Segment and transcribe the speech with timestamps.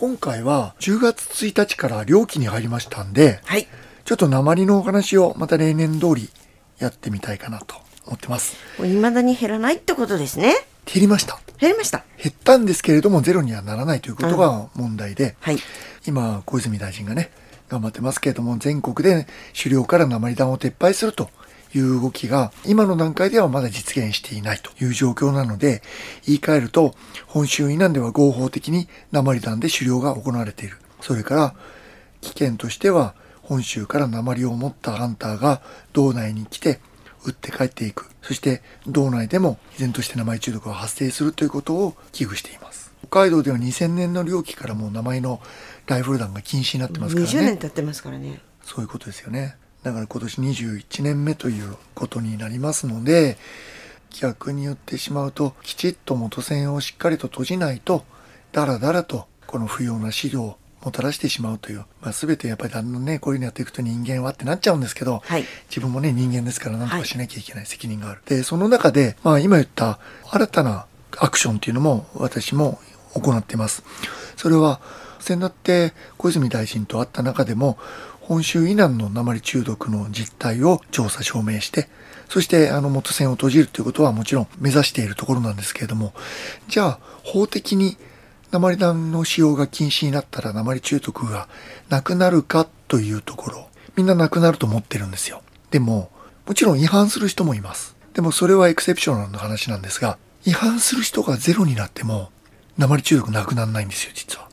[0.00, 3.66] 今回は10月1日から漁期に入りましたんで、はい。
[4.06, 6.30] ちょっと鉛のお話をまた例年通り
[6.78, 7.76] やってみたいかなと
[8.06, 8.56] 思ってます。
[8.78, 10.54] もう未だに減らないってことですね。
[10.86, 11.38] 減りました。
[11.58, 12.02] 減りました。
[12.16, 15.58] 減ったんですけれどもゼロにはならないということが問題で、はい。
[16.06, 17.30] 今小泉大臣がね
[17.68, 21.28] 頑張ってますけれども全国で狩猟から鉛弾を撤廃すると
[21.74, 25.82] いう動きが今の段階ではまだ実現していないという状況なので
[26.26, 26.94] 言い換えると
[27.26, 31.54] 本州以南では合法的に鉛弾で狩猟が行われているそれから
[32.20, 36.80] 危険としては本州から鉛を持ったハンターが道内に来て
[37.24, 45.40] 撃って帰っていくそして道内でも依然として鉛中毒が発生するということを危惧しています北海道では2000年の猟期からもう名前の
[45.86, 48.40] ライフル弾が禁止になってますからね20年経ってますからね。
[48.62, 49.56] そういうことですよね。
[49.82, 53.38] だから今年21年目ということになりますので、
[54.10, 58.04] 逆に言ってしまうと、きちっと元栓をしっかりと閉じないと、
[58.52, 68.22] だらだらとこの不要な資料をもたらしてしまうという、まあ、全てやっぱりだんだんね、こういうのやっていくと人間はってなっちゃうんですけど、はい自分もね、人間ですから何とかしなきゃいけない責任がある。
[68.26, 69.98] で、その中で、まあ今言った
[70.30, 70.86] 新たな
[71.18, 72.80] アクションっていうのも私も
[73.14, 73.82] 行っています。
[74.36, 74.80] それは、
[75.20, 77.78] 先だって小泉大臣と会った中でも、
[78.30, 81.88] 本州以南の鉛中毒の実態を調査証明して、
[82.28, 86.14] そしてあの元栓を閉じるということはもちろん目指しているところなんですけれども、
[86.68, 87.96] じゃあ法的に
[88.52, 91.48] 鉛弾の使用が禁止になったら鉛中毒が
[91.88, 95.42] なくなるかというところ、みんななくなると思ってるんですよ。
[95.72, 96.12] でも、
[96.46, 97.96] もちろん違反する人もいます。
[98.14, 102.30] でもそれはエクセプショナルな話なんですが、違反する人がゼロになっても
[102.78, 104.48] 鉛中毒なくならないんですよ、実は。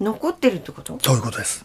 [0.00, 0.98] 残ってるってこと？
[1.02, 1.64] そういうことです。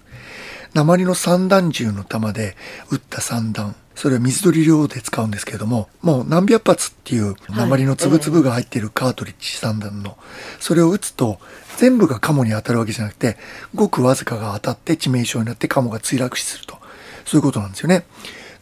[0.73, 2.55] 鉛の散弾銃の弾で
[2.89, 3.75] 撃った散弾。
[3.93, 10.17] それは水鳥漁で使うんですけれども、もう何百発っていう鉛の粒々が入っているカートリッジ散弾の、
[10.59, 11.39] それを撃つと
[11.77, 13.37] 全部がカモに当たるわけじゃなくて、
[13.75, 16.77] ごくわずかが当たって致命傷になってカモが墜落死すると。
[17.25, 18.05] そういうことなんですよね。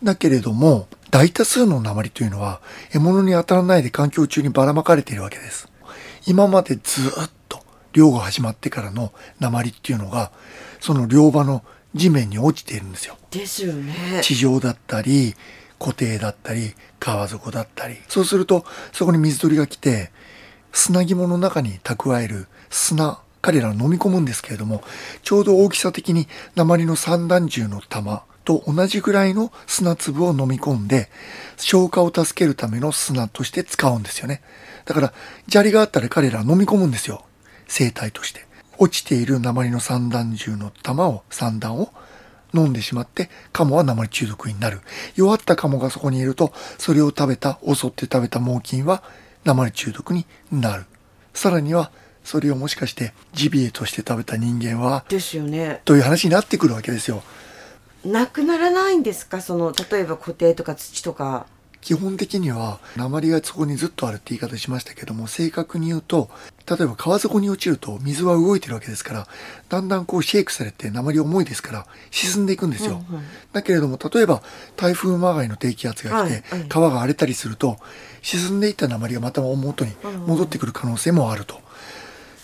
[0.04, 2.62] だけれども、大多数の鉛というのは
[2.92, 5.68] 獲物に当たらないで環境中にばらまかれているわけです。
[6.28, 10.32] 今までずっと漁が始まってからの鉛っていうのが、
[10.80, 11.64] その漁場の
[11.96, 13.18] 地面に落ちているんですよ。
[13.32, 14.22] ですよね。
[14.22, 15.36] 地上だったり、
[15.78, 17.98] 湖底だったり、川底だったり。
[18.08, 20.12] そうすると、そこに水鳥が来て、
[20.72, 24.84] 砂肝の中に蓄える砂、彼らは飲み込むんですけれども、
[25.24, 31.10] ちょうど大きさ的に鉛の散弾銃の弾と同じぐらいの砂粒を飲み込んで、
[31.58, 34.42] 消化を助けるための砂として使うんですよね。
[34.86, 35.14] だから、
[35.50, 37.24] 砂利があったら彼らは飲み込むんですよ。
[37.68, 38.49] 生態として。
[38.80, 41.94] 落ちている鉛の散弾銃の弾を、散弾を
[42.54, 44.80] 飲んでしまって、カモは鉛中毒になる。
[45.16, 49.04] 弱ったカモがそこにいると、それを食べた、襲って食べた猛禽は
[49.44, 50.86] 鉛中毒になる。
[51.34, 51.92] さらには、
[52.24, 55.82] それをもしかしてジビエとして食べた人間は、ですよね。
[55.84, 57.22] という話になってくるわけですよ。
[58.06, 59.42] なくならないんですか？
[59.42, 61.48] その、例えば固定とか土とか。
[61.82, 66.30] 基本的には鉛がそこにずっとあるって言い方しましたけども正確に言うと
[66.70, 69.28] 例えば川底に落ちると水は動いてるわけですから
[69.70, 74.44] だんだんこうシェイクされて鉛重いですから沈んでいくんですよ、うんうんだけれども例えば
[74.78, 76.70] 台風まがいの低気圧が来て、はいはい。
[76.70, 77.78] 川が荒れたりすると
[78.22, 79.92] 沈んでいった鉛がまた元に
[80.28, 81.60] 戻ってくる可能性もあると、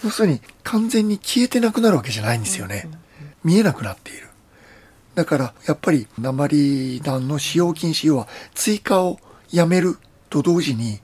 [0.03, 2.89] 要するに完全に消えてなくなるわけじゃないんですよね、
[3.43, 4.24] 見えなくなっている
[5.15, 9.19] だからやっぱり鉛弾の使用禁止要は追加を
[9.51, 9.97] やめる
[10.29, 10.99] と同時に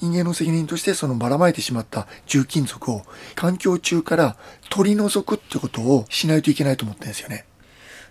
[0.00, 3.02] 人間の責任としてそのばらまいてしまった重金属を
[3.34, 4.36] 環境中から
[4.70, 7.46] 取り除くってことをしないといけないと思ってるんですよね。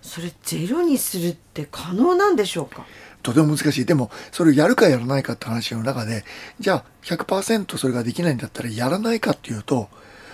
[0.01, 2.85] それゼロにするって可能なんでしょうか？
[3.23, 3.85] とても難しい。
[3.85, 6.23] でも、それをやるかやらないかって話の中で、
[6.59, 9.89] じゃあ100%それができないんだったらやらないかっていうと、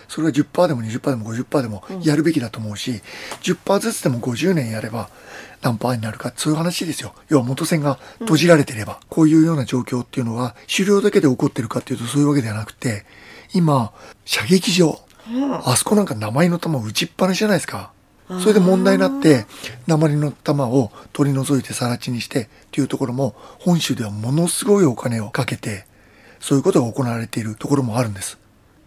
[0.07, 3.01] それは10%でも20%でも50%でもやるべきだと思うし、
[3.41, 5.09] 10%ずつでも50年やれば
[5.61, 7.13] 何パーになるか、そういう話ですよ。
[7.29, 13.05] 要は元栓が閉じられてれば、こういうような状況っていうのは狩猟だけで起こってるかっていうとそういうわけではなくて、
[13.53, 13.91] 今、
[14.25, 14.99] 射撃場、
[15.63, 17.91] あそこなんか名前の弾打ちっぱなしじゃないですか。
[18.39, 19.45] それで問題になって、
[19.87, 25.85] 鉛の弾を取り除いて更地にしてっていうところも、本州ではものすごいお金をかけて、
[26.39, 28.37] そういうことが行われているところもあるんです。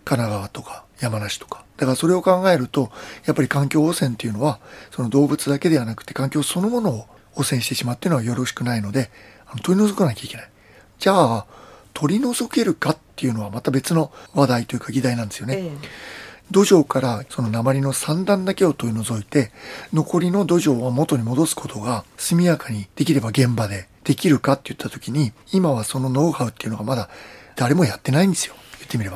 [0.04, 1.64] 神奈川とか山梨とか。
[1.76, 2.90] だからそれを考えると、
[3.24, 4.60] やっぱり環境汚染っていうのは、
[4.90, 9.10] その動物だけではなくて環境そのものを汚染してしまうっていうのはよろしくないので、
[9.46, 10.50] あの取り除かなきゃいけない。
[10.98, 11.46] じゃあ、
[11.92, 15.56] 取り除けるかっていうのはまた別の話題というか議題なんですよね。
[15.58, 15.70] え
[16.50, 19.50] 土壌からその鉛の散弾だけを取り除いて、
[19.92, 27.08] 残りの土壌を元に戻すことが速やかにできれば現場でできるかって言った時に、今はそのノウハウっていうのがまだ
[27.56, 28.54] 誰もやってないんですよ。
[28.78, 29.14] 言ってみれば。